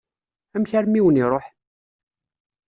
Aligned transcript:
Amek 0.55 0.71
armi 0.77 0.97
i 0.99 1.01
wen-iṛuḥ? 1.03 1.45